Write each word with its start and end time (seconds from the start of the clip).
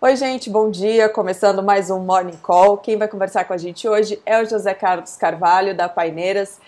Oi, 0.00 0.14
gente, 0.14 0.48
bom 0.48 0.70
dia. 0.70 1.08
Começando 1.08 1.60
mais 1.60 1.90
um 1.90 1.98
Morning 1.98 2.36
Call. 2.40 2.76
Quem 2.76 2.96
vai 2.96 3.08
conversar 3.08 3.44
com 3.46 3.52
a 3.52 3.56
gente 3.56 3.88
hoje 3.88 4.22
é 4.24 4.40
o 4.40 4.48
José 4.48 4.72
Carlos 4.72 5.16
Carvalho, 5.16 5.76
da 5.76 5.88
Paineiras. 5.88 6.60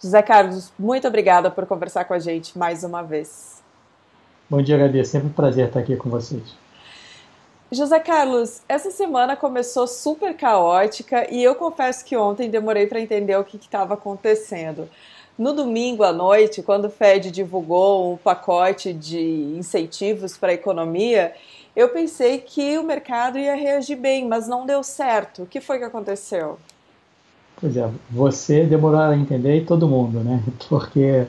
José 0.00 0.22
Carlos, 0.22 0.72
muito 0.78 1.08
obrigada 1.08 1.50
por 1.50 1.66
conversar 1.66 2.04
com 2.04 2.14
a 2.14 2.20
gente 2.20 2.56
mais 2.56 2.84
uma 2.84 3.02
vez. 3.02 3.60
Bom 4.48 4.62
dia, 4.62 4.78
Gabi. 4.78 5.00
É 5.00 5.04
sempre 5.04 5.26
um 5.26 5.32
prazer 5.32 5.66
estar 5.66 5.80
aqui 5.80 5.96
com 5.96 6.08
vocês. 6.08 6.54
José 7.72 7.98
Carlos, 7.98 8.62
essa 8.68 8.92
semana 8.92 9.34
começou 9.34 9.88
super 9.88 10.36
caótica 10.36 11.26
e 11.34 11.42
eu 11.42 11.56
confesso 11.56 12.04
que 12.04 12.16
ontem 12.16 12.48
demorei 12.48 12.86
para 12.86 13.00
entender 13.00 13.36
o 13.36 13.42
que 13.42 13.56
estava 13.56 13.94
acontecendo. 13.94 14.88
No 15.36 15.52
domingo 15.52 16.04
à 16.04 16.12
noite, 16.12 16.62
quando 16.62 16.84
o 16.84 16.90
Fed 16.90 17.32
divulgou 17.32 18.12
um 18.12 18.16
pacote 18.16 18.92
de 18.92 19.20
incentivos 19.58 20.36
para 20.36 20.50
a 20.50 20.54
economia, 20.54 21.34
eu 21.74 21.88
pensei 21.90 22.38
que 22.38 22.78
o 22.78 22.82
mercado 22.82 23.38
ia 23.38 23.54
reagir 23.54 23.96
bem, 23.96 24.26
mas 24.26 24.48
não 24.48 24.66
deu 24.66 24.82
certo. 24.82 25.42
O 25.42 25.46
que 25.46 25.60
foi 25.60 25.78
que 25.78 25.84
aconteceu? 25.84 26.58
Pois 27.60 27.76
é, 27.76 27.90
você 28.10 28.64
demorou 28.64 29.00
a 29.00 29.16
entender 29.16 29.56
e 29.56 29.64
todo 29.64 29.88
mundo, 29.88 30.20
né? 30.20 30.42
Porque 30.68 31.26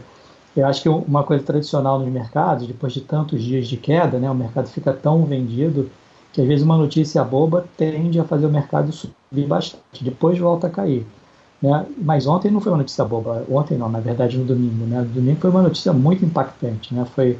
eu 0.55 0.65
acho 0.65 0.81
que 0.81 0.89
uma 0.89 1.23
coisa 1.23 1.43
tradicional 1.43 1.99
nos 1.99 2.09
mercados, 2.09 2.67
depois 2.67 2.93
de 2.93 3.01
tantos 3.01 3.41
dias 3.41 3.67
de 3.67 3.77
queda, 3.77 4.19
né, 4.19 4.29
o 4.29 4.35
mercado 4.35 4.67
fica 4.67 4.93
tão 4.93 5.23
vendido 5.25 5.89
que 6.33 6.41
às 6.41 6.47
vezes 6.47 6.63
uma 6.63 6.77
notícia 6.77 7.23
boba 7.23 7.65
tende 7.77 8.19
a 8.19 8.23
fazer 8.23 8.45
o 8.45 8.51
mercado 8.51 8.91
subir 8.91 9.47
bastante, 9.47 10.03
depois 10.03 10.37
volta 10.37 10.67
a 10.67 10.69
cair. 10.69 11.05
Né? 11.61 11.85
Mas 11.97 12.25
ontem 12.27 12.51
não 12.51 12.61
foi 12.61 12.71
uma 12.71 12.77
notícia 12.77 13.03
boba, 13.03 13.45
ontem 13.49 13.77
não, 13.77 13.89
na 13.89 13.99
verdade 13.99 14.37
no 14.37 14.45
domingo. 14.45 14.85
Né? 14.85 14.99
No 15.01 15.07
domingo 15.07 15.39
foi 15.41 15.49
uma 15.49 15.61
notícia 15.61 15.91
muito 15.91 16.23
impactante. 16.23 16.93
Né? 16.93 17.05
Foi 17.15 17.37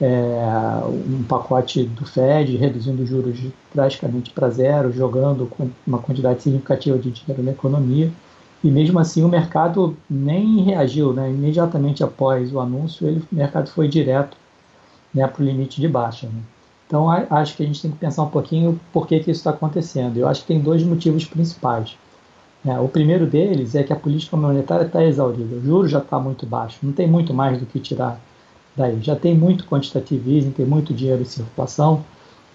é, 0.00 0.82
um 0.86 1.22
pacote 1.24 1.84
do 1.84 2.06
Fed 2.06 2.56
reduzindo 2.56 3.02
os 3.02 3.08
juros 3.08 3.38
praticamente 3.72 4.30
para 4.30 4.48
zero, 4.48 4.92
jogando 4.92 5.50
uma 5.86 5.98
quantidade 5.98 6.42
significativa 6.42 6.98
de 6.98 7.10
dinheiro 7.10 7.42
na 7.42 7.50
economia. 7.52 8.10
E 8.64 8.70
mesmo 8.70 8.98
assim 8.98 9.22
o 9.22 9.28
mercado 9.28 9.96
nem 10.08 10.62
reagiu, 10.62 11.12
né? 11.12 11.30
imediatamente 11.30 12.02
após 12.02 12.52
o 12.52 12.60
anúncio, 12.60 13.06
ele, 13.06 13.22
o 13.30 13.34
mercado 13.34 13.70
foi 13.70 13.88
direto 13.88 14.36
né, 15.14 15.26
para 15.26 15.42
o 15.42 15.44
limite 15.44 15.80
de 15.80 15.88
baixa. 15.88 16.26
Né? 16.26 16.40
Então 16.86 17.08
acho 17.08 17.56
que 17.56 17.62
a 17.62 17.66
gente 17.66 17.82
tem 17.82 17.90
que 17.90 17.98
pensar 17.98 18.22
um 18.22 18.30
pouquinho 18.30 18.80
por 18.92 19.06
que, 19.06 19.20
que 19.20 19.30
isso 19.30 19.40
está 19.40 19.50
acontecendo. 19.50 20.16
Eu 20.16 20.28
acho 20.28 20.42
que 20.42 20.48
tem 20.48 20.60
dois 20.60 20.82
motivos 20.82 21.24
principais. 21.24 21.96
É, 22.64 22.78
o 22.78 22.88
primeiro 22.88 23.26
deles 23.26 23.74
é 23.74 23.82
que 23.82 23.92
a 23.92 23.96
política 23.96 24.36
monetária 24.36 24.84
está 24.84 25.02
exaurida, 25.02 25.56
o 25.56 25.62
juro 25.62 25.88
já 25.88 25.98
está 25.98 26.18
muito 26.18 26.44
baixo, 26.44 26.78
não 26.82 26.92
tem 26.92 27.06
muito 27.06 27.32
mais 27.32 27.58
do 27.58 27.64
que 27.64 27.80
tirar 27.80 28.20
daí. 28.76 28.98
Já 29.02 29.16
tem 29.16 29.34
muito 29.34 29.64
quantitative 29.64 30.36
easing, 30.36 30.50
tem 30.50 30.66
muito 30.66 30.92
dinheiro 30.94 31.22
em 31.22 31.26
circulação, 31.26 32.04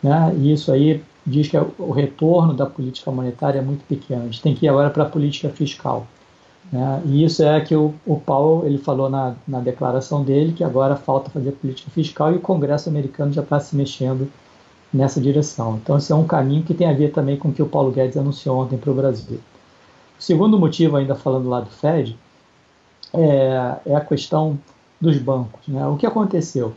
né? 0.02 0.33
e 0.38 0.52
isso 0.52 0.72
aí 0.72 1.03
diz 1.25 1.47
que 1.47 1.57
o 1.57 1.91
retorno 1.91 2.53
da 2.53 2.66
política 2.66 3.11
monetária 3.11 3.59
é 3.59 3.61
muito 3.61 3.83
pequeno. 3.85 4.23
A 4.23 4.25
gente 4.25 4.41
tem 4.41 4.55
que 4.55 4.66
ir 4.66 4.69
agora 4.69 4.89
para 4.89 5.03
a 5.03 5.09
política 5.09 5.49
fiscal. 5.49 6.05
Né? 6.72 7.02
E 7.05 7.23
isso 7.23 7.44
é 7.44 7.59
que 7.61 7.75
o, 7.75 7.94
o 8.05 8.19
Paulo 8.19 8.66
ele 8.66 8.77
falou 8.77 9.09
na, 9.09 9.35
na 9.47 9.59
declaração 9.59 10.23
dele, 10.23 10.53
que 10.53 10.63
agora 10.63 10.95
falta 10.95 11.30
fazer 11.30 11.52
política 11.53 11.89
fiscal 11.91 12.31
e 12.31 12.35
o 12.35 12.41
Congresso 12.41 12.89
americano 12.89 13.33
já 13.33 13.41
está 13.41 13.59
se 13.59 13.75
mexendo 13.75 14.31
nessa 14.94 15.19
direção. 15.19 15.79
Então, 15.81 15.97
esse 15.97 16.11
é 16.11 16.16
um 16.16 16.25
caminho 16.25 16.63
que 16.63 16.73
tem 16.73 16.89
a 16.89 16.94
ver 16.94 17.11
também 17.11 17.38
com 17.38 17.50
o 17.50 17.53
que 17.53 17.61
o 17.61 17.67
Paulo 17.67 17.91
Guedes 17.91 18.17
anunciou 18.17 18.59
ontem 18.59 18.77
para 18.77 18.91
o 18.91 18.94
Brasil. 18.94 19.39
O 20.17 20.23
segundo 20.23 20.57
motivo, 20.57 20.95
ainda 20.95 21.16
falando 21.16 21.50
lá 21.50 21.59
do 21.59 21.69
Fed, 21.69 22.17
é, 23.13 23.75
é 23.85 23.95
a 23.95 24.02
questão 24.02 24.57
dos 24.99 25.17
bancos. 25.17 25.67
Né? 25.67 25.85
O 25.88 25.95
que 25.97 26.05
aconteceu? 26.05 26.73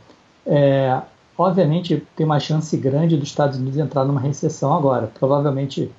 É, 0.46 1.00
obviamente, 1.36 2.02
tem 2.16 2.26
uma 2.26 2.40
chance 2.40 2.76
grande 2.76 3.16
dos 3.16 3.28
Estados 3.28 3.58
Unidos 3.58 3.78
entrar 3.78 4.04
numa 4.04 4.20
recessão 4.20 4.74
agora. 4.74 5.10
Provavelmente 5.18 5.90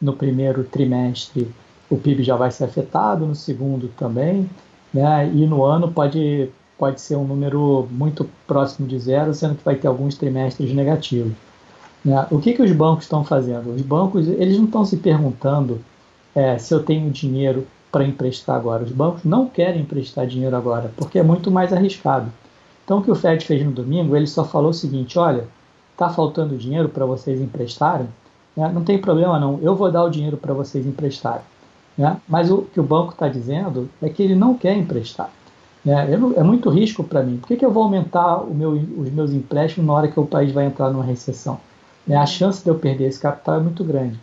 no 0.00 0.12
primeiro 0.12 0.64
trimestre 0.64 1.50
o 1.90 1.96
PIB 1.96 2.22
já 2.22 2.36
vai 2.36 2.50
ser 2.50 2.64
afetado, 2.64 3.26
no 3.26 3.34
segundo 3.34 3.88
também, 3.88 4.48
né? 4.92 5.26
e 5.32 5.46
no 5.46 5.64
ano 5.64 5.90
pode, 5.90 6.50
pode 6.76 7.00
ser 7.00 7.16
um 7.16 7.24
número 7.26 7.88
muito 7.90 8.28
próximo 8.46 8.86
de 8.86 8.98
zero, 8.98 9.32
sendo 9.32 9.54
que 9.54 9.64
vai 9.64 9.74
ter 9.74 9.88
alguns 9.88 10.16
trimestres 10.16 10.72
negativos. 10.74 11.32
Né? 12.04 12.26
O 12.30 12.38
que, 12.38 12.52
que 12.52 12.62
os 12.62 12.72
bancos 12.72 13.04
estão 13.04 13.24
fazendo? 13.24 13.74
Os 13.74 13.82
bancos 13.82 14.28
eles 14.28 14.58
não 14.58 14.66
estão 14.66 14.84
se 14.84 14.98
perguntando 14.98 15.80
é, 16.34 16.58
se 16.58 16.72
eu 16.74 16.82
tenho 16.82 17.10
dinheiro 17.10 17.66
para 17.90 18.04
emprestar 18.04 18.56
agora. 18.56 18.84
Os 18.84 18.92
bancos 18.92 19.24
não 19.24 19.48
querem 19.48 19.82
emprestar 19.82 20.26
dinheiro 20.26 20.56
agora, 20.56 20.92
porque 20.96 21.18
é 21.18 21.22
muito 21.22 21.50
mais 21.50 21.72
arriscado. 21.72 22.30
Então, 22.84 22.98
o 22.98 23.02
que 23.02 23.10
o 23.10 23.14
Fed 23.14 23.44
fez 23.44 23.64
no 23.64 23.72
domingo, 23.72 24.16
ele 24.16 24.26
só 24.26 24.44
falou 24.44 24.70
o 24.70 24.74
seguinte: 24.74 25.18
olha, 25.18 25.44
está 25.92 26.08
faltando 26.08 26.56
dinheiro 26.56 26.88
para 26.88 27.04
vocês 27.04 27.40
emprestarem? 27.40 28.08
Né? 28.56 28.70
Não 28.72 28.82
tem 28.82 28.98
problema, 28.98 29.38
não, 29.38 29.58
eu 29.62 29.74
vou 29.74 29.90
dar 29.90 30.04
o 30.04 30.10
dinheiro 30.10 30.36
para 30.36 30.54
vocês 30.54 30.86
emprestarem. 30.86 31.44
Né? 31.96 32.16
Mas 32.28 32.50
o 32.50 32.62
que 32.62 32.80
o 32.80 32.82
banco 32.82 33.12
está 33.12 33.28
dizendo 33.28 33.88
é 34.00 34.08
que 34.08 34.22
ele 34.22 34.34
não 34.34 34.54
quer 34.54 34.76
emprestar. 34.76 35.30
Né? 35.84 36.08
É 36.36 36.42
muito 36.42 36.70
risco 36.70 37.02
para 37.02 37.22
mim. 37.22 37.38
Por 37.38 37.48
que, 37.48 37.56
que 37.56 37.64
eu 37.64 37.70
vou 37.70 37.82
aumentar 37.82 38.44
meu, 38.44 38.70
os 38.70 39.10
meus 39.10 39.32
empréstimos 39.32 39.86
na 39.86 39.92
hora 39.92 40.08
que 40.08 40.18
o 40.18 40.26
país 40.26 40.52
vai 40.52 40.66
entrar 40.66 40.90
numa 40.90 41.04
recessão? 41.04 41.60
Né? 42.06 42.16
A 42.16 42.26
chance 42.26 42.62
de 42.62 42.70
eu 42.70 42.76
perder 42.76 43.08
esse 43.08 43.20
capital 43.20 43.56
é 43.56 43.60
muito 43.60 43.82
grande. 43.84 44.18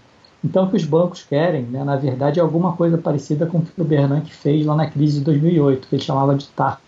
Então, 0.46 0.66
o 0.66 0.70
que 0.70 0.76
os 0.76 0.86
bancos 0.86 1.24
querem, 1.24 1.64
né, 1.64 1.84
na 1.84 1.96
verdade, 1.96 2.40
é 2.40 2.44
alguma 2.44 2.74
coisa 2.74 3.00
parecida 3.00 3.48
com 3.48 3.58
o 3.58 3.62
que 3.66 3.82
o 3.82 3.84
Bernanke 3.84 4.32
fez 4.32 4.64
lá 4.64 4.76
na 4.76 4.88
crise 4.88 5.18
de 5.18 5.26
2008, 5.26 5.88
que 5.88 5.96
ele 5.96 6.04
chamava 6.04 6.36
de 6.36 6.46
TARP. 6.50 6.80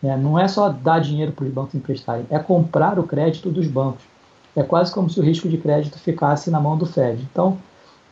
Né? 0.00 0.16
Não 0.16 0.38
é 0.38 0.46
só 0.46 0.68
dar 0.68 1.00
dinheiro 1.00 1.32
para 1.32 1.44
os 1.46 1.52
bancos 1.52 1.74
emprestarem, 1.74 2.24
é 2.30 2.38
comprar 2.38 2.96
o 2.96 3.02
crédito 3.02 3.50
dos 3.50 3.66
bancos. 3.66 4.04
É 4.54 4.62
quase 4.62 4.94
como 4.94 5.10
se 5.10 5.18
o 5.18 5.22
risco 5.24 5.48
de 5.48 5.58
crédito 5.58 5.98
ficasse 5.98 6.48
na 6.48 6.60
mão 6.60 6.78
do 6.78 6.86
Fed. 6.86 7.26
Então, 7.32 7.58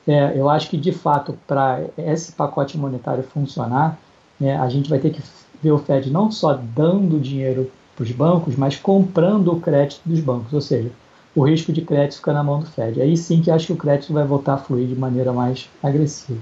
é, 0.09 0.33
eu 0.37 0.51
acho 0.51 0.69
que, 0.69 0.77
de 0.77 0.91
fato, 0.91 1.39
para 1.47 1.81
esse 1.97 2.33
pacote 2.33 2.77
monetário 2.77 3.23
funcionar, 3.23 3.97
né, 4.41 4.59
a 4.59 4.69
gente 4.69 4.91
vai 4.91 4.99
ter 4.99 5.11
que 5.11 5.23
ver 5.63 5.71
o 5.71 5.79
Fed 5.79 6.11
não 6.11 6.33
só 6.33 6.55
dando 6.55 7.21
dinheiro 7.21 7.71
para 7.95 8.03
os 8.03 8.11
bancos, 8.11 8.57
mas 8.57 8.75
comprando 8.75 9.53
o 9.53 9.61
crédito 9.61 10.01
dos 10.05 10.19
bancos. 10.19 10.53
Ou 10.53 10.61
seja, 10.61 10.91
o 11.35 11.43
risco 11.43 11.73
de 11.73 11.83
crédito 11.83 12.17
fica 12.17 12.33
na 12.33 12.43
mão 12.43 12.61
do 12.61 12.67
Fed. 12.67 13.01
Aí 13.01 13.17
sim 13.17 13.41
que 13.41 13.51
acho 13.51 13.67
que 13.67 13.73
o 13.73 13.77
crédito 13.77 14.13
vai 14.13 14.25
voltar 14.25 14.55
a 14.55 14.59
fluir 14.59 14.87
de 14.87 14.95
maneira 14.95 15.33
mais 15.33 15.69
agressiva. 15.83 16.41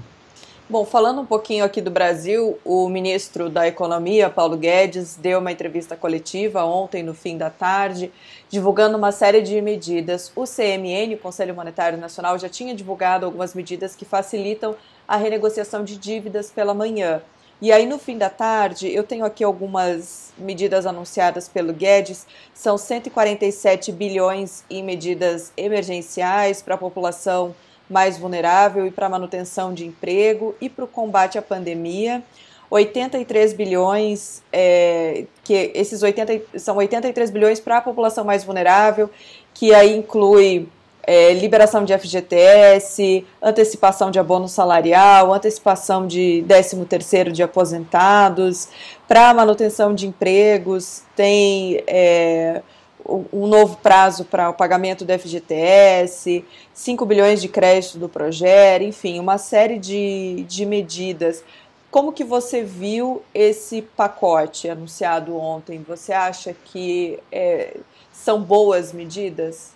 Bom, 0.71 0.85
falando 0.85 1.19
um 1.19 1.25
pouquinho 1.25 1.65
aqui 1.65 1.81
do 1.81 1.91
Brasil, 1.91 2.57
o 2.63 2.87
ministro 2.87 3.49
da 3.49 3.67
Economia, 3.67 4.29
Paulo 4.29 4.55
Guedes, 4.55 5.17
deu 5.17 5.39
uma 5.39 5.51
entrevista 5.51 5.97
coletiva 5.97 6.63
ontem, 6.63 7.03
no 7.03 7.13
fim 7.13 7.37
da 7.37 7.49
tarde, 7.49 8.09
divulgando 8.49 8.97
uma 8.97 9.11
série 9.11 9.41
de 9.41 9.59
medidas. 9.61 10.31
O 10.33 10.45
CMN, 10.45 11.15
o 11.15 11.17
Conselho 11.17 11.53
Monetário 11.53 11.97
Nacional, 11.97 12.39
já 12.39 12.47
tinha 12.47 12.73
divulgado 12.73 13.25
algumas 13.25 13.53
medidas 13.53 13.97
que 13.97 14.05
facilitam 14.05 14.73
a 15.05 15.17
renegociação 15.17 15.83
de 15.83 15.97
dívidas 15.97 16.49
pela 16.49 16.73
manhã. 16.73 17.21
E 17.61 17.71
aí, 17.71 17.85
no 17.85 17.99
fim 17.99 18.17
da 18.17 18.27
tarde, 18.27 18.91
eu 18.91 19.03
tenho 19.03 19.23
aqui 19.23 19.43
algumas 19.43 20.33
medidas 20.35 20.87
anunciadas 20.87 21.47
pelo 21.47 21.71
Guedes. 21.71 22.25
São 22.55 22.75
147 22.75 23.91
bilhões 23.91 24.63
em 24.67 24.83
medidas 24.83 25.53
emergenciais 25.55 26.63
para 26.63 26.73
a 26.73 26.77
população 26.77 27.53
mais 27.87 28.17
vulnerável 28.17 28.87
e 28.87 28.91
para 28.91 29.05
a 29.05 29.09
manutenção 29.09 29.75
de 29.75 29.85
emprego 29.85 30.55
e 30.59 30.69
para 30.69 30.85
o 30.85 30.87
combate 30.87 31.37
à 31.37 31.41
pandemia. 31.41 32.23
83 32.67 33.53
bilhões, 33.53 34.41
é, 34.51 35.25
que 35.43 35.71
esses 35.75 36.01
80, 36.01 36.57
são 36.57 36.77
83 36.77 37.29
bilhões 37.29 37.59
para 37.59 37.77
a 37.77 37.81
população 37.81 38.23
mais 38.23 38.43
vulnerável, 38.43 39.07
que 39.53 39.71
aí 39.71 39.95
inclui 39.95 40.67
é, 41.03 41.33
liberação 41.33 41.83
de 41.83 41.97
FGTS, 41.97 43.25
antecipação 43.41 44.11
de 44.11 44.19
abono 44.19 44.47
salarial, 44.47 45.33
antecipação 45.33 46.05
de 46.05 46.43
13º 46.47 47.31
de 47.31 47.41
aposentados, 47.41 48.69
para 49.07 49.33
manutenção 49.33 49.93
de 49.93 50.07
empregos, 50.07 51.03
tem 51.15 51.83
é, 51.87 52.61
um 53.05 53.47
novo 53.47 53.77
prazo 53.77 54.25
para 54.25 54.49
o 54.49 54.53
pagamento 54.53 55.03
do 55.03 55.17
FGTS, 55.17 56.45
5 56.73 57.05
bilhões 57.05 57.41
de 57.41 57.47
crédito 57.47 57.97
do 57.97 58.07
Proger, 58.07 58.81
enfim, 58.81 59.19
uma 59.19 59.37
série 59.37 59.77
de, 59.77 60.45
de 60.47 60.65
medidas. 60.65 61.43
Como 61.89 62.13
que 62.13 62.23
você 62.23 62.63
viu 62.63 63.21
esse 63.33 63.81
pacote 63.81 64.69
anunciado 64.69 65.35
ontem? 65.35 65.83
Você 65.87 66.13
acha 66.13 66.55
que 66.65 67.19
é, 67.31 67.75
são 68.13 68.41
boas 68.41 68.93
medidas? 68.93 69.73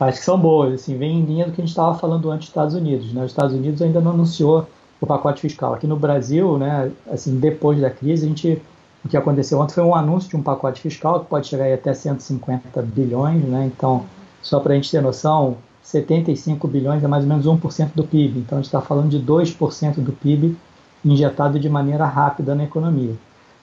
Acho 0.00 0.18
que 0.18 0.24
são 0.24 0.38
boas, 0.38 0.74
assim, 0.74 0.96
vem 0.96 1.18
em 1.18 1.24
linha 1.24 1.46
do 1.46 1.52
que 1.52 1.60
a 1.60 1.64
gente 1.64 1.70
estava 1.70 1.98
falando 1.98 2.30
antes 2.30 2.46
dos 2.46 2.50
Estados 2.50 2.74
Unidos, 2.74 3.12
né? 3.12 3.24
Os 3.24 3.30
Estados 3.30 3.54
Unidos 3.54 3.82
ainda 3.82 4.00
não 4.00 4.12
anunciou 4.12 4.66
o 5.00 5.06
pacote 5.06 5.40
fiscal. 5.40 5.74
Aqui 5.74 5.86
no 5.86 5.96
Brasil, 5.96 6.58
né, 6.58 6.90
assim, 7.10 7.38
depois 7.38 7.80
da 7.80 7.90
crise, 7.90 8.24
a 8.24 8.28
gente, 8.28 8.62
o 9.04 9.08
que 9.08 9.16
aconteceu 9.16 9.58
ontem 9.58 9.74
foi 9.74 9.84
um 9.84 9.94
anúncio 9.94 10.28
de 10.28 10.36
um 10.36 10.42
pacote 10.42 10.80
fiscal 10.80 11.20
que 11.20 11.26
pode 11.26 11.46
chegar 11.46 11.72
até 11.72 11.92
150 11.92 12.82
bilhões, 12.82 13.42
né? 13.44 13.70
Então, 13.74 14.04
só 14.42 14.60
para 14.60 14.72
a 14.72 14.76
gente 14.76 14.90
ter 14.90 15.00
noção, 15.00 15.56
75 15.82 16.68
bilhões 16.68 17.02
é 17.02 17.08
mais 17.08 17.24
ou 17.24 17.28
menos 17.28 17.46
1% 17.46 17.90
do 17.94 18.04
PIB. 18.04 18.40
Então, 18.40 18.58
a 18.58 18.60
gente 18.60 18.66
está 18.66 18.80
falando 18.80 19.08
de 19.08 19.18
2% 19.20 20.00
do 20.00 20.12
PIB 20.12 20.56
injetado 21.04 21.58
de 21.58 21.68
maneira 21.68 22.04
rápida 22.04 22.54
na 22.54 22.64
economia. 22.64 23.14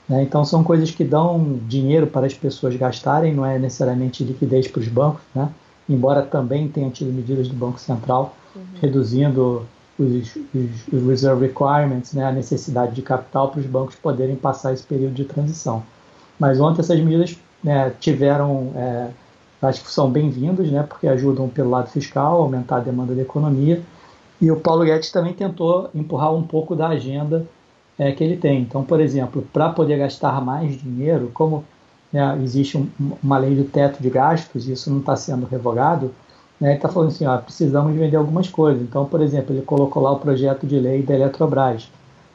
Né? 0.08 0.24
Então, 0.24 0.44
são 0.46 0.64
coisas 0.64 0.92
que 0.92 1.04
dão 1.04 1.60
dinheiro 1.68 2.08
para 2.08 2.26
as 2.26 2.34
pessoas 2.34 2.76
gastarem, 2.76 3.34
não 3.34 3.46
é 3.46 3.60
necessariamente 3.60 4.24
liquidez 4.24 4.68
para 4.68 4.80
os 4.80 4.88
bancos, 4.88 5.22
né? 5.34 5.50
Embora 5.88 6.22
também 6.22 6.68
tenha 6.68 6.90
tido 6.90 7.12
medidas 7.14 7.48
do 7.48 7.54
Banco 7.54 7.80
Central 7.80 8.36
uhum. 8.56 8.64
reduzindo 8.82 9.66
os, 9.98 10.36
os, 10.36 10.88
os, 10.92 11.08
reserve 11.08 11.48
requirements, 11.48 12.14
né, 12.14 12.26
a 12.26 12.32
necessidade 12.32 12.94
de 12.94 13.02
capital 13.02 13.50
para 13.50 13.60
os 13.60 13.66
bancos 13.66 13.96
poderem 13.96 14.36
passar 14.36 14.74
esse 14.74 14.84
período 14.84 15.14
de 15.14 15.26
transição. 15.26 15.84
Mas 16.40 16.60
ontem 16.60 16.82
essas 16.82 17.00
medidas 17.00 17.38
né, 17.64 17.92
tiveram, 18.00 18.72
é, 18.76 19.10
acho 19.62 19.84
que 19.84 19.92
são 19.92 20.10
bem-vindas, 20.10 20.70
né, 20.70 20.84
porque 20.84 21.08
ajudam 21.08 21.48
pelo 21.48 21.70
lado 21.70 21.90
fiscal, 21.90 22.42
aumentar 22.42 22.78
a 22.78 22.82
demanda 22.82 23.16
da 23.16 23.22
economia. 23.22 23.82
E 24.42 24.52
o 24.52 24.60
Paulo 24.60 24.84
Guedes 24.84 25.12
também 25.12 25.34
tentou 25.34 25.90
empurrar 25.96 26.34
um 26.34 26.44
pouco 26.44 26.76
da 26.76 26.90
agenda 26.90 27.46
é, 27.98 28.12
que 28.12 28.24
ele 28.24 28.36
tem. 28.36 28.62
Então, 28.62 28.84
por 28.84 29.00
exemplo, 29.00 29.48
para 29.54 29.70
poder 29.70 29.98
gastar 29.98 30.42
mais 30.42 30.78
dinheiro, 30.82 31.32
como 31.34 31.64
né, 32.16 32.40
existe 32.42 32.78
um, 32.78 32.88
uma 33.22 33.38
lei 33.38 33.54
do 33.54 33.66
teto 33.66 34.02
de 34.02 34.10
gastos, 34.10 34.70
isso 34.70 34.90
não 34.90 35.00
está 35.00 35.18
sendo 35.18 35.46
revogado, 35.46 36.14
né, 36.62 36.70
ele 36.70 36.76
está 36.78 36.88
falando 36.88 37.10
assim, 37.10 37.26
ó, 37.26 37.38
precisamos 37.38 37.94
vender 37.94 38.16
algumas 38.16 38.48
coisas. 38.48 38.82
Então, 38.82 39.04
por 39.04 39.22
exemplo, 39.22 39.54
ele 39.54 39.62
colocou 39.64 40.02
lá 40.02 40.14
o 40.14 40.20
projeto 40.20 40.66
de 40.66 40.80
lei 40.80 41.04
da 41.04 41.14
Eletrobras. 41.14 41.92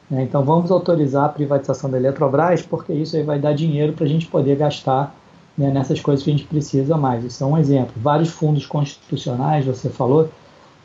Né, 0.07 0.21
então, 0.21 0.43
vamos 0.43 0.69
autorizar 0.69 1.25
a 1.25 1.29
privatização 1.29 1.89
da 1.89 1.97
Eletrobras, 1.97 2.61
porque 2.61 2.93
isso 2.93 3.15
aí 3.15 3.23
vai 3.23 3.39
dar 3.39 3.53
dinheiro 3.53 3.93
para 3.93 4.05
a 4.05 4.07
gente 4.07 4.27
poder 4.27 4.55
gastar 4.55 5.15
né, 5.57 5.71
nessas 5.71 5.99
coisas 5.99 6.23
que 6.23 6.29
a 6.29 6.33
gente 6.33 6.45
precisa 6.45 6.95
mais. 6.95 7.23
Isso 7.23 7.43
é 7.43 7.47
um 7.47 7.57
exemplo. 7.57 7.93
Vários 7.95 8.29
fundos 8.29 8.67
constitucionais, 8.67 9.65
você 9.65 9.89
falou, 9.89 10.29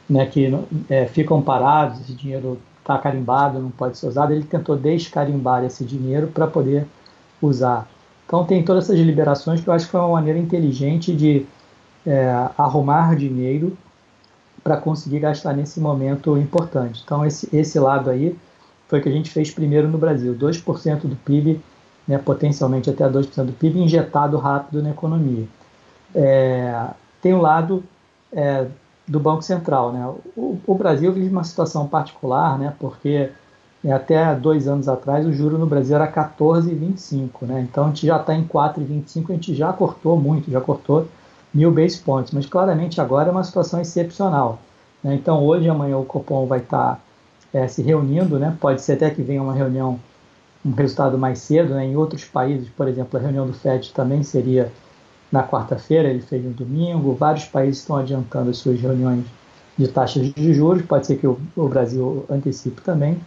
né, 0.09 0.25
que 0.25 0.51
é, 0.89 1.05
ficam 1.05 1.43
parados, 1.43 2.01
esse 2.01 2.15
dinheiro 2.15 2.59
está 2.81 2.97
carimbado, 2.97 3.59
não 3.59 3.71
pode 3.71 3.99
ser 3.99 4.07
usado. 4.07 4.33
Ele 4.33 4.45
tentou 4.45 4.75
descarimbar 4.75 5.65
esse 5.65 5.85
dinheiro 5.85 6.29
para 6.29 6.47
poder 6.47 6.87
usar. 7.43 7.87
Então, 8.27 8.45
tem 8.45 8.65
todas 8.65 8.85
essas 8.85 8.99
liberações 8.99 9.61
que 9.61 9.69
eu 9.69 9.73
acho 9.73 9.87
que 9.87 9.93
foi 9.93 10.01
uma 10.01 10.11
maneira 10.11 10.39
inteligente 10.39 11.15
de 11.15 11.47
é, 12.05 12.29
arrumar 12.59 13.15
dinheiro 13.15 13.77
para 14.63 14.77
conseguir 14.77 15.21
gastar 15.21 15.53
nesse 15.53 15.79
momento 15.79 16.37
importante. 16.37 17.03
Então, 17.05 17.25
esse, 17.25 17.49
esse 17.57 17.79
lado 17.79 18.11
aí 18.11 18.37
foi 18.89 18.99
o 18.99 19.03
que 19.03 19.09
a 19.09 19.13
gente 19.13 19.31
fez 19.31 19.51
primeiro 19.51 19.89
no 19.89 19.97
Brasil: 19.97 20.35
2% 20.35 21.03
do 21.03 21.17
PIB, 21.17 21.61
né, 22.07 22.19
potencialmente 22.19 22.91
até 22.91 23.09
2% 23.09 23.45
do 23.45 23.53
PIB, 23.53 23.81
injetado 23.81 24.37
rápido 24.37 24.83
na 24.83 24.91
economia. 24.91 25.47
É, 26.15 26.89
tem 27.21 27.33
o 27.33 27.41
lado 27.41 27.85
é, 28.33 28.67
do 29.07 29.21
Banco 29.21 29.43
Central. 29.43 29.93
Né? 29.93 30.07
O, 30.37 30.59
o, 30.67 30.75
Brasil 30.75 31.13
vive 31.13 31.29
uma 31.29 31.45
situação 31.45 31.87
particular, 31.87 32.59
né, 32.59 32.75
porque 32.79 33.31
até 33.93 34.35
dois 34.35 34.67
anos 34.67 34.89
atrás 34.89 35.27
o 35.27 35.33
juro 35.33 35.59
no 35.59 35.67
Brasil 35.67 35.97
era 35.97 36.11
14,25. 36.11 37.43
Né? 37.43 37.67
Então, 37.71 37.85
a 37.85 37.87
gente 37.89 38.07
já 38.07 38.17
está 38.17 38.35
em 38.35 38.45
4,25, 38.45 39.31
a 39.31 39.33
gente 39.33 39.55
já 39.55 39.73
cortou 39.73 40.19
muito, 40.19 40.51
já 40.51 40.61
cortou 40.61 41.07
mil 41.57 41.71
base 41.71 41.99
points, 41.99 42.33
mas 42.33 42.47
claramente 42.47 43.01
agora 43.01 43.31
é 43.31 43.33
uma 43.33 43.43
situação 43.43 43.81
excepcional. 43.81 44.59
Né? 45.03 45.15
Então 45.15 45.43
hoje 45.43 45.69
amanhã 45.69 45.97
o 45.97 46.05
Copom 46.05 46.47
vai 46.47 46.59
estar 46.59 46.97
tá, 46.97 47.01
é, 47.53 47.67
se 47.67 47.83
reunindo, 47.83 48.39
né? 48.39 48.55
pode 48.61 48.83
ser 48.83 48.93
até 48.93 49.09
que 49.09 49.23
venha 49.23 49.43
uma 49.43 49.55
reunião, 49.55 49.99
um 50.65 50.73
resultado 50.73 51.17
mais 51.17 51.39
cedo, 51.39 51.75
né? 51.75 51.87
em 51.87 51.97
outros 51.97 52.25
países, 52.25 52.69
por 52.69 52.87
exemplo, 52.87 53.19
a 53.19 53.23
reunião 53.23 53.47
do 53.47 53.55
FED 53.55 53.93
também 53.95 54.23
seria 54.23 54.71
na 55.33 55.43
quarta-feira, 55.43 56.09
ele 56.09 56.21
fez 56.21 56.45
no 56.45 56.51
domingo, 56.51 57.15
vários 57.15 57.47
países 57.47 57.81
estão 57.81 57.97
adiantando 57.97 58.51
as 58.51 58.59
suas 58.59 58.79
reuniões 58.81 59.25
de 59.79 59.89
taxas 59.89 60.33
de 60.33 60.55
juros, 60.55 60.83
pode 60.83 61.07
ser 61.07 61.17
que 61.17 61.27
o, 61.27 61.39
o 61.57 61.69
Brasil 61.69 62.25
antecipe 62.31 62.81
também, 62.83 63.19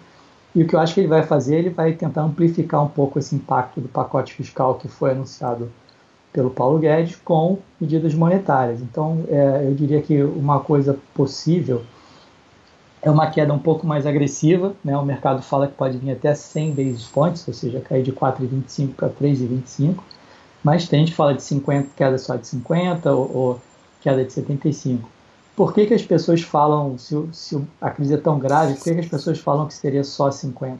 e 0.55 0.63
o 0.63 0.67
que 0.67 0.75
eu 0.75 0.79
acho 0.79 0.93
que 0.93 1.01
ele 1.01 1.07
vai 1.07 1.23
fazer, 1.23 1.57
ele 1.57 1.69
vai 1.69 1.93
tentar 1.93 2.23
amplificar 2.23 2.83
um 2.83 2.87
pouco 2.87 3.19
esse 3.19 3.35
impacto 3.35 3.79
do 3.79 3.87
pacote 3.87 4.33
fiscal 4.33 4.75
que 4.75 4.87
foi 4.87 5.11
anunciado 5.11 5.71
pelo 6.33 6.49
Paulo 6.49 6.79
Guedes 6.79 7.15
com 7.17 7.59
medidas 7.79 8.13
monetárias. 8.13 8.81
Então, 8.81 9.23
é, 9.29 9.65
eu 9.65 9.73
diria 9.73 10.01
que 10.01 10.21
uma 10.23 10.59
coisa 10.59 10.97
possível 11.13 11.83
é 13.01 13.09
uma 13.09 13.27
queda 13.27 13.53
um 13.53 13.59
pouco 13.59 13.85
mais 13.85 14.05
agressiva. 14.05 14.73
Né? 14.83 14.97
O 14.97 15.05
mercado 15.05 15.41
fala 15.41 15.67
que 15.67 15.73
pode 15.73 15.97
vir 15.97 16.11
até 16.11 16.33
100 16.33 16.71
basis 16.71 17.07
points, 17.07 17.47
ou 17.47 17.53
seja, 17.53 17.79
cair 17.79 18.03
de 18.03 18.11
4,25 18.11 18.93
para 18.95 19.09
3,25. 19.09 19.99
Mas 20.63 20.87
tem 20.87 20.99
gente 20.99 21.11
que 21.11 21.17
fala 21.17 21.33
de 21.33 21.43
50, 21.43 21.89
queda 21.95 22.17
só 22.17 22.35
de 22.35 22.45
50 22.47 23.11
ou, 23.11 23.35
ou 23.35 23.61
queda 24.01 24.23
de 24.25 24.33
75. 24.33 25.09
Por 25.59 25.73
que, 25.73 25.85
que 25.85 25.93
as 25.93 26.01
pessoas 26.01 26.41
falam, 26.41 26.97
se, 26.97 27.21
se 27.33 27.61
a 27.81 27.89
crise 27.89 28.13
é 28.13 28.17
tão 28.17 28.39
grave, 28.39 28.75
por 28.75 28.83
que, 28.85 28.93
que 28.93 28.99
as 29.01 29.07
pessoas 29.07 29.39
falam 29.39 29.67
que 29.67 29.73
seria 29.73 30.05
só 30.05 30.31
50? 30.31 30.79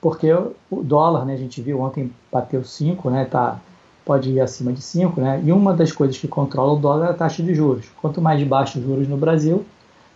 Porque 0.00 0.32
o 0.32 0.82
dólar, 0.82 1.26
né, 1.26 1.34
a 1.34 1.36
gente 1.36 1.60
viu 1.60 1.78
ontem 1.82 2.10
bateu 2.32 2.64
5, 2.64 3.10
né, 3.10 3.26
tá 3.26 3.60
pode 4.06 4.30
ir 4.30 4.40
acima 4.40 4.72
de 4.72 4.80
5, 4.80 5.20
né? 5.20 5.42
E 5.44 5.52
uma 5.52 5.74
das 5.74 5.92
coisas 5.92 6.16
que 6.16 6.26
controla 6.26 6.72
o 6.72 6.78
dólar 6.78 7.08
é 7.08 7.10
a 7.10 7.12
taxa 7.12 7.42
de 7.42 7.54
juros. 7.54 7.84
Quanto 8.00 8.22
mais 8.22 8.42
baixos 8.44 8.76
os 8.76 8.82
juros 8.88 9.06
no 9.06 9.18
Brasil, 9.18 9.66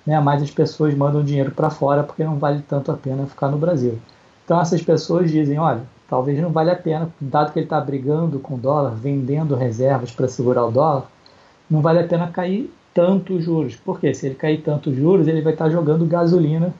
né, 0.06 0.18
mais 0.20 0.42
as 0.42 0.50
pessoas 0.50 0.94
mandam 0.94 1.22
dinheiro 1.22 1.50
para 1.50 1.68
fora 1.68 2.02
porque 2.02 2.24
não 2.24 2.38
vale 2.38 2.62
tanto 2.66 2.90
a 2.90 2.96
pena 2.96 3.26
ficar 3.26 3.48
no 3.48 3.58
Brasil. 3.58 3.98
Então 4.42 4.58
essas 4.58 4.80
pessoas 4.80 5.30
dizem, 5.30 5.58
olha, 5.58 5.82
talvez 6.08 6.40
não 6.40 6.48
vale 6.48 6.70
a 6.70 6.76
pena, 6.76 7.10
dado 7.20 7.52
que 7.52 7.58
ele 7.58 7.66
está 7.66 7.78
brigando 7.78 8.38
com 8.38 8.54
o 8.54 8.58
dólar, 8.58 8.94
vendendo 8.94 9.54
reservas 9.54 10.10
para 10.12 10.28
segurar 10.28 10.64
o 10.64 10.70
dólar, 10.70 11.04
não 11.68 11.82
vale 11.82 11.98
a 11.98 12.08
pena 12.08 12.28
cair 12.28 12.72
tanto 12.94 13.34
os 13.34 13.44
juros. 13.44 13.76
Porque 13.76 14.14
se 14.14 14.26
ele 14.26 14.34
cair 14.34 14.62
tanto 14.62 14.90
os 14.90 14.96
juros, 14.96 15.28
ele 15.28 15.42
vai 15.42 15.52
estar 15.52 15.70
jogando 15.70 16.06
gasolina 16.06 16.72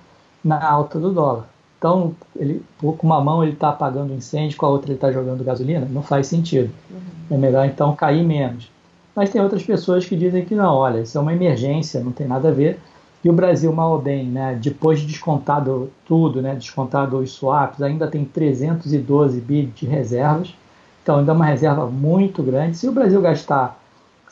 na 0.44 0.62
alta 0.62 0.98
do 0.98 1.12
dólar. 1.12 1.46
Então, 1.78 2.14
ele, 2.36 2.62
com 2.78 2.96
uma 3.02 3.20
mão 3.20 3.42
ele 3.42 3.54
está 3.54 3.70
apagando 3.70 4.14
incêndio, 4.14 4.56
com 4.56 4.66
a 4.66 4.68
outra 4.68 4.90
ele 4.90 4.96
está 4.96 5.10
jogando 5.10 5.42
gasolina, 5.42 5.86
não 5.90 6.02
faz 6.02 6.28
sentido. 6.28 6.70
Uhum. 6.88 7.36
É 7.36 7.36
melhor 7.36 7.66
então 7.66 7.94
cair 7.96 8.24
menos. 8.24 8.70
Mas 9.16 9.30
tem 9.30 9.42
outras 9.42 9.64
pessoas 9.64 10.06
que 10.06 10.16
dizem 10.16 10.44
que 10.44 10.54
não, 10.54 10.74
olha, 10.76 11.00
isso 11.00 11.18
é 11.18 11.20
uma 11.20 11.32
emergência, 11.32 12.02
não 12.02 12.12
tem 12.12 12.26
nada 12.26 12.48
a 12.48 12.52
ver. 12.52 12.78
E 13.24 13.28
o 13.28 13.32
Brasil, 13.32 13.72
mal 13.72 13.92
ou 13.92 13.98
bem, 14.00 14.26
né, 14.26 14.58
depois 14.60 15.00
de 15.00 15.06
descontado 15.06 15.90
tudo, 16.06 16.40
né, 16.40 16.54
descontado 16.54 17.18
os 17.18 17.32
swaps, 17.32 17.82
ainda 17.82 18.06
tem 18.06 18.24
312 18.24 19.40
bi 19.40 19.66
de 19.66 19.84
reservas. 19.86 20.54
Então, 21.02 21.18
ainda 21.18 21.32
é 21.32 21.34
uma 21.34 21.46
reserva 21.46 21.86
muito 21.86 22.42
grande. 22.44 22.76
Se 22.76 22.88
o 22.88 22.92
Brasil 22.92 23.20
gastar 23.20 23.81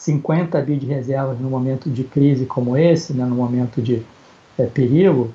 50 0.00 0.58
bi 0.62 0.76
de 0.76 0.86
reservas 0.86 1.38
num 1.38 1.50
momento 1.50 1.90
de 1.90 2.04
crise 2.04 2.46
como 2.46 2.74
esse, 2.74 3.12
né, 3.12 3.22
num 3.26 3.36
momento 3.36 3.82
de 3.82 4.02
é, 4.58 4.64
perigo, 4.64 5.30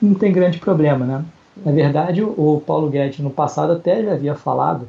não 0.00 0.14
tem 0.14 0.30
grande 0.30 0.58
problema, 0.58 1.06
né? 1.06 1.24
Na 1.64 1.72
verdade, 1.72 2.22
o 2.22 2.62
Paulo 2.66 2.90
Guedes 2.90 3.20
no 3.20 3.30
passado 3.30 3.72
até 3.72 4.02
já 4.02 4.12
havia 4.12 4.34
falado 4.34 4.86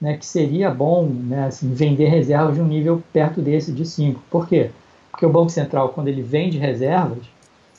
né, 0.00 0.16
que 0.16 0.26
seria 0.26 0.68
bom 0.68 1.06
né, 1.06 1.46
assim, 1.46 1.72
vender 1.72 2.08
reservas 2.08 2.56
de 2.56 2.60
um 2.60 2.66
nível 2.66 3.00
perto 3.12 3.40
desse 3.40 3.70
de 3.70 3.84
5. 3.84 4.20
Por 4.28 4.48
quê? 4.48 4.70
Porque 5.12 5.24
o 5.24 5.30
Banco 5.30 5.50
Central, 5.50 5.90
quando 5.90 6.08
ele 6.08 6.22
vende 6.22 6.58
reservas, 6.58 7.18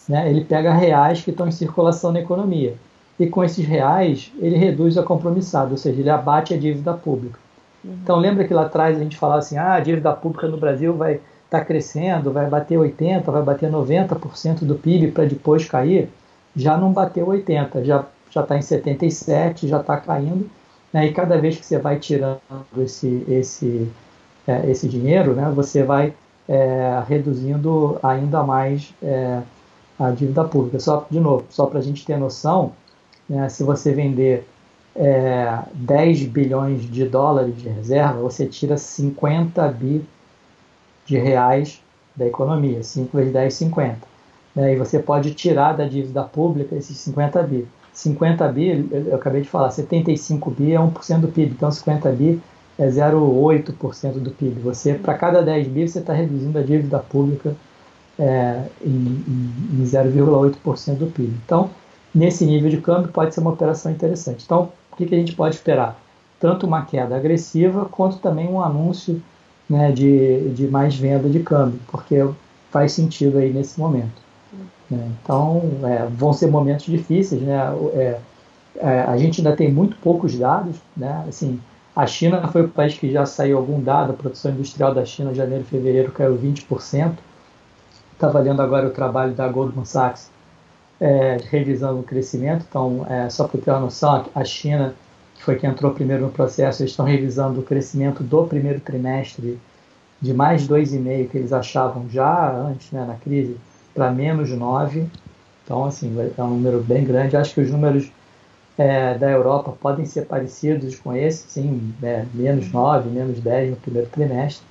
né, 0.07 0.29
ele 0.29 0.45
pega 0.45 0.73
reais 0.73 1.21
que 1.21 1.31
estão 1.31 1.49
em 1.49 1.51
circulação 1.51 2.13
na 2.13 2.21
economia. 2.21 2.75
E 3.19 3.27
com 3.27 3.43
esses 3.43 3.65
reais, 3.65 4.31
ele 4.39 4.55
reduz 4.55 4.97
a 4.97 5.03
compromissado, 5.03 5.71
ou 5.71 5.77
seja, 5.77 5.99
ele 5.99 6.09
abate 6.09 6.53
a 6.53 6.57
dívida 6.57 6.93
pública. 6.93 7.39
Uhum. 7.83 7.97
Então, 8.03 8.17
lembra 8.17 8.45
que 8.45 8.53
lá 8.53 8.63
atrás 8.63 8.97
a 8.97 9.03
gente 9.03 9.17
falava 9.17 9.39
assim: 9.39 9.57
ah, 9.57 9.73
a 9.73 9.79
dívida 9.79 10.11
pública 10.13 10.47
no 10.47 10.57
Brasil 10.57 10.93
vai 10.93 11.15
estar 11.45 11.59
tá 11.59 11.65
crescendo, 11.65 12.31
vai 12.31 12.47
bater 12.47 12.77
80%, 12.77 13.23
vai 13.23 13.41
bater 13.41 13.71
90% 13.71 14.65
do 14.65 14.75
PIB 14.75 15.11
para 15.11 15.25
depois 15.25 15.65
cair? 15.65 16.09
Já 16.55 16.77
não 16.77 16.91
bateu 16.91 17.27
80%, 17.27 17.83
já 17.83 18.05
já 18.37 18.41
está 18.41 18.57
em 18.57 18.61
77, 18.61 19.67
já 19.67 19.79
está 19.79 19.97
caindo, 19.97 20.49
né, 20.91 21.07
e 21.07 21.13
cada 21.13 21.37
vez 21.37 21.57
que 21.57 21.65
você 21.65 21.77
vai 21.79 21.97
tirando 21.97 22.39
esse, 22.77 23.25
esse, 23.27 23.91
é, 24.47 24.69
esse 24.69 24.87
dinheiro, 24.87 25.33
né, 25.33 25.51
você 25.53 25.83
vai 25.83 26.13
é, 26.47 27.03
reduzindo 27.07 27.99
ainda 28.01 28.43
mais 28.43 28.93
é, 29.01 29.41
a 29.99 30.11
dívida 30.11 30.43
pública. 30.43 30.79
Só, 30.79 31.05
de 31.09 31.19
novo, 31.19 31.45
só 31.49 31.65
para 31.65 31.79
a 31.79 31.81
gente 31.81 32.05
ter 32.05 32.17
noção, 32.17 32.71
né, 33.27 33.49
se 33.49 33.63
você 33.63 33.91
vender 33.93 34.47
é, 34.97 35.59
10 35.73 36.23
bilhões 36.23 36.81
de 36.89 37.05
dólares 37.05 37.55
de 37.55 37.69
reserva, 37.69 38.19
você 38.19 38.47
tira 38.47 38.77
50 38.77 39.67
bi 39.69 40.03
de 41.05 41.17
reais 41.17 41.81
da 42.15 42.25
economia, 42.25 42.81
5 42.81 43.15
vezes 43.15 43.31
10, 43.31 43.53
50. 43.53 43.97
Né, 44.55 44.73
e 44.73 44.75
você 44.75 44.97
pode 44.97 45.35
tirar 45.35 45.73
da 45.73 45.87
dívida 45.87 46.23
pública 46.23 46.75
esses 46.75 46.97
50 46.97 47.43
bi. 47.43 47.67
50 47.93 48.47
bi, 48.49 48.89
eu 48.91 49.15
acabei 49.15 49.41
de 49.41 49.49
falar, 49.49 49.69
75 49.69 50.51
bi 50.51 50.73
é 50.73 50.79
1% 50.79 51.19
do 51.19 51.27
PIB, 51.27 51.51
então 51.51 51.71
50 51.71 52.11
bi 52.11 52.41
é 52.77 52.87
0,8% 52.87 54.13
do 54.13 54.31
PIB. 54.31 54.61
Você, 54.61 54.95
para 54.95 55.13
cada 55.15 55.41
10 55.41 55.67
bi, 55.67 55.87
você 55.87 55.99
está 55.99 56.13
reduzindo 56.13 56.57
a 56.57 56.61
dívida 56.61 56.99
pública 56.99 57.55
é, 58.19 58.63
em, 58.83 59.23
em 59.73 59.83
0,8% 59.83 60.95
do 60.95 61.07
PIB. 61.07 61.33
Então, 61.45 61.69
nesse 62.13 62.45
nível 62.45 62.69
de 62.69 62.77
câmbio, 62.77 63.11
pode 63.11 63.33
ser 63.33 63.41
uma 63.41 63.51
operação 63.51 63.91
interessante. 63.91 64.43
Então, 64.45 64.71
o 64.97 65.03
que, 65.05 65.05
que 65.05 65.13
a 65.13 65.19
gente 65.19 65.35
pode 65.35 65.53
esperar? 65.53 65.99
Tanto 66.39 66.65
uma 66.65 66.83
queda 66.83 67.15
agressiva, 67.15 67.85
quanto 67.85 68.17
também 68.17 68.47
um 68.47 68.59
anúncio 68.59 69.21
né, 69.69 69.91
de, 69.91 70.49
de 70.49 70.67
mais 70.67 70.95
venda 70.95 71.29
de 71.29 71.39
câmbio, 71.39 71.79
porque 71.87 72.27
faz 72.71 72.93
sentido 72.93 73.37
aí 73.37 73.53
nesse 73.53 73.79
momento. 73.79 74.19
Né? 74.89 75.11
Então, 75.21 75.61
é, 75.83 76.07
vão 76.07 76.33
ser 76.33 76.47
momentos 76.47 76.87
difíceis. 76.87 77.43
Né? 77.43 77.55
É, 77.93 78.19
é, 78.77 79.01
a 79.01 79.15
gente 79.17 79.39
ainda 79.39 79.55
tem 79.55 79.71
muito 79.71 79.97
poucos 79.97 80.35
dados. 80.35 80.77
Né? 80.95 81.25
Assim, 81.29 81.59
a 81.95 82.07
China 82.07 82.47
foi 82.47 82.63
o 82.63 82.69
país 82.69 82.97
que 82.97 83.11
já 83.11 83.23
saiu 83.27 83.57
algum 83.57 83.79
dado, 83.79 84.11
a 84.11 84.15
produção 84.15 84.51
industrial 84.51 84.95
da 84.95 85.05
China, 85.05 85.31
janeiro 85.31 85.63
e 85.63 85.67
fevereiro, 85.67 86.11
caiu 86.11 86.35
20%. 86.35 87.13
estava 88.13 88.39
lendo 88.39 88.63
agora 88.63 88.87
o 88.87 88.91
trabalho 88.91 89.35
da 89.35 89.47
Goldman 89.47 89.85
Sachs, 89.85 90.31
é, 90.99 91.37
revisando 91.49 91.99
o 91.99 92.03
crescimento. 92.03 92.65
Então, 92.67 93.05
é, 93.09 93.29
só 93.29 93.47
para 93.47 93.61
ter 93.61 93.71
uma 93.71 93.81
noção, 93.81 94.25
a 94.33 94.43
China, 94.43 94.93
que 95.35 95.43
foi 95.43 95.55
quem 95.55 95.69
entrou 95.69 95.91
primeiro 95.93 96.23
no 96.23 96.31
processo, 96.31 96.81
eles 96.81 96.91
estão 96.91 97.05
revisando 97.05 97.59
o 97.59 97.63
crescimento 97.63 98.23
do 98.23 98.45
primeiro 98.45 98.79
trimestre 98.79 99.59
de 100.21 100.33
mais 100.33 100.67
2,5 100.67 101.29
que 101.29 101.37
eles 101.37 101.53
achavam 101.53 102.09
já 102.09 102.51
antes, 102.51 102.91
né, 102.91 103.05
na 103.05 103.15
crise, 103.15 103.57
para 103.93 104.11
menos 104.11 104.49
9. 104.49 105.07
Então, 105.63 105.85
assim, 105.85 106.15
é 106.37 106.43
um 106.43 106.49
número 106.49 106.81
bem 106.81 107.03
grande. 107.03 107.37
Acho 107.37 107.53
que 107.53 107.61
os 107.61 107.69
números 107.69 108.11
é, 108.77 109.15
da 109.15 109.29
Europa 109.29 109.73
podem 109.79 110.05
ser 110.05 110.25
parecidos 110.25 110.97
com 110.97 111.15
esse, 111.15 111.49
sim, 111.49 111.93
é, 112.01 112.25
menos 112.33 112.71
9, 112.71 113.09
menos 113.09 113.39
10 113.39 113.71
no 113.71 113.75
primeiro 113.75 114.09
trimestre. 114.09 114.65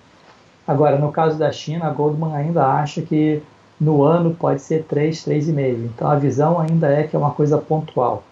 Agora, 0.67 0.99
no 0.99 1.13
caso 1.13 1.39
da 1.39 1.53
China, 1.53 1.87
a 1.87 1.91
Goldman 1.91 2.35
ainda 2.35 2.67
acha 2.67 3.03
que 3.03 3.41
no 3.81 4.03
ano 4.03 4.35
pode 4.35 4.63
ser 4.63 4.85
3, 4.85 5.17
3,5. 5.25 5.85
Então 5.95 6.09
a 6.09 6.17
visão 6.17 6.59
ainda 6.59 6.89
é 6.89 7.05
que 7.05 7.15
é 7.15 7.19
uma 7.19 7.31
coisa 7.31 7.59
pontual. 7.59 8.23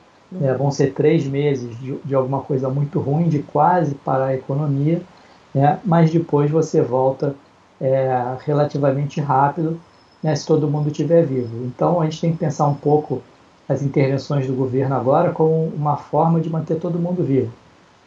É, 0.42 0.52
vão 0.54 0.70
ser 0.70 0.92
três 0.92 1.24
meses 1.26 1.78
de, 1.78 1.96
de, 2.04 2.14
alguma 2.14 2.40
coisa 2.40 2.68
muito 2.68 2.98
ruim, 2.98 3.28
de 3.28 3.38
quase 3.40 3.94
parar 3.94 4.26
a 4.26 4.34
economia, 4.34 5.00
né? 5.54 5.78
mas 5.84 6.10
depois 6.10 6.50
você 6.50 6.82
volta 6.82 7.36
é, 7.80 8.36
relativamente 8.44 9.20
rápido 9.20 9.78
né, 10.20 10.34
se 10.34 10.44
todo 10.44 10.66
mundo 10.66 10.88
estiver 10.88 11.24
vivo. 11.24 11.64
Então 11.66 12.00
a 12.00 12.04
gente 12.04 12.20
tem 12.20 12.32
que 12.32 12.38
pensar 12.38 12.66
um 12.66 12.74
pouco 12.74 13.22
as 13.68 13.82
intervenções 13.82 14.46
do 14.46 14.54
governo 14.54 14.96
agora 14.96 15.30
como 15.30 15.66
uma 15.66 15.96
forma 15.96 16.40
de 16.40 16.50
manter 16.50 16.80
todo 16.80 16.98
mundo 16.98 17.22
vivo 17.22 17.52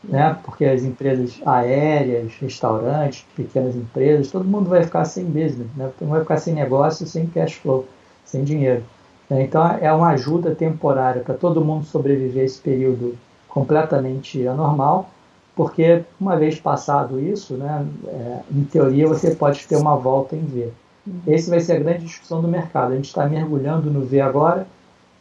né? 0.08 0.38
Porque 0.44 0.66
as 0.66 0.84
empresas 0.84 1.40
aéreas, 1.46 2.34
restaurantes, 2.40 3.26
pequenas 3.36 3.76
empresas, 3.76 4.32
todo 4.32 4.46
mundo 4.46 4.70
vai 4.70 4.84
ficar 4.84 5.06
sem 5.06 5.26
business, 5.26 5.68
né? 5.76 5.92
Todo 5.98 6.08
mundo 6.08 6.16
vai 6.16 6.22
ficar 6.22 6.38
sem 6.38 6.54
negócio, 6.54 7.06
sem 7.06 7.28
cash 7.28 7.54
flow, 7.54 7.86
sem 8.24 8.44
dinheiro. 8.44 8.84
Né? 9.30 9.44
Então 9.44 9.66
é 9.82 9.92
uma 9.92 10.10
ajuda 10.10 10.56
temporária 10.56 11.22
para 11.22 11.36
todo 11.36 11.64
mundo 11.64 11.86
sobreviver 11.86 12.46
esse 12.46 12.60
período 12.60 13.18
completamente 13.48 14.48
anormal, 14.48 15.10
porque 15.56 16.04
uma 16.20 16.38
vez 16.38 16.60
passado 16.60 17.20
isso, 17.20 17.56
né, 17.56 17.86
é, 18.08 18.40
em 18.52 18.64
teoria 18.64 19.08
você 19.08 19.34
pode 19.34 19.66
ter 19.68 19.76
uma 19.76 19.96
volta 19.96 20.36
em 20.36 20.46
V. 20.46 20.70
Uhum. 21.06 21.22
Esse 21.26 21.50
vai 21.50 21.60
ser 21.60 21.74
a 21.74 21.80
grande 21.80 22.06
discussão 22.06 22.42
do 22.42 22.48
mercado. 22.48 22.94
A 22.94 22.96
gente 22.96 23.06
está 23.06 23.26
mergulhando 23.26 23.90
no 23.90 24.02
V 24.06 24.22
agora, 24.22 24.68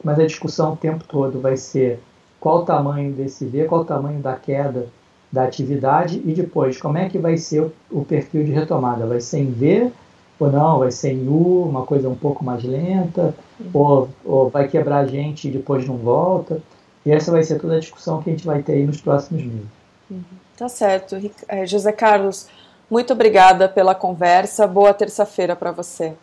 mas 0.04 0.18
a 0.18 0.26
discussão 0.26 0.74
o 0.74 0.76
tempo 0.76 1.04
todo 1.04 1.40
vai 1.40 1.56
ser 1.56 2.00
qual 2.40 2.58
o 2.58 2.64
tamanho 2.64 3.12
desse 3.12 3.44
V, 3.44 3.64
qual 3.64 3.82
o 3.82 3.84
tamanho 3.84 4.20
da 4.20 4.34
queda 4.34 4.88
da 5.30 5.44
atividade 5.44 6.22
e 6.24 6.32
depois 6.32 6.80
como 6.80 6.98
é 6.98 7.08
que 7.08 7.18
vai 7.18 7.36
ser 7.36 7.70
o, 7.90 8.04
perfil 8.04 8.44
de 8.44 8.52
retomada. 8.52 9.06
Vai 9.06 9.20
ser 9.20 9.40
em 9.40 9.50
V 9.50 9.90
ou 10.38 10.50
não? 10.50 10.78
Vai 10.78 10.90
ser 10.90 11.12
em 11.12 11.28
U, 11.28 11.64
uma 11.68 11.84
coisa 11.84 12.08
um 12.08 12.14
pouco 12.14 12.44
mais 12.44 12.62
lenta? 12.62 13.34
Ou, 13.72 14.08
ou 14.24 14.48
vai 14.48 14.68
quebrar 14.68 14.98
a 14.98 15.06
gente 15.06 15.48
e 15.48 15.50
depois 15.50 15.86
não 15.86 15.96
volta? 15.96 16.60
E 17.04 17.10
essa 17.10 17.30
vai 17.30 17.42
ser 17.42 17.60
toda 17.60 17.76
a 17.76 17.80
discussão 17.80 18.22
que 18.22 18.30
a 18.30 18.32
gente 18.32 18.46
vai 18.46 18.62
ter 18.62 18.74
aí 18.74 18.86
nos 18.86 19.00
próximos 19.00 19.44
meses. 19.44 19.66
Uhum. 20.10 20.22
Tá 20.56 20.68
certo. 20.68 21.16
É, 21.48 21.66
José 21.66 21.92
Carlos, 21.92 22.48
muito 22.90 23.12
obrigada 23.12 23.68
pela 23.68 23.94
conversa. 23.94 24.66
Boa 24.66 24.94
terça-feira 24.94 25.54
para 25.54 25.70
você. 25.70 26.14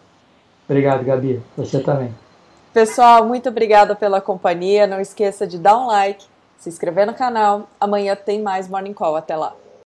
Obrigado, 0.67 1.03
Gabi. 1.03 1.41
Você 1.57 1.79
também. 1.79 2.13
Pessoal, 2.73 3.23
muito 3.23 3.49
obrigada 3.49 3.95
pela 3.95 4.19
companhia. 4.19 4.87
Não 4.87 4.99
esqueça 4.99 5.45
de 5.45 5.59
dar 5.59 5.77
um 5.77 5.85
like, 5.85 6.25
se 6.57 6.69
inscrever 6.69 7.05
no 7.05 7.13
canal. 7.13 7.69
Amanhã 7.79 8.15
tem 8.15 8.41
mais 8.41 8.67
Morning 8.67 8.93
Call. 8.93 9.15
Até 9.15 9.35
lá. 9.35 9.53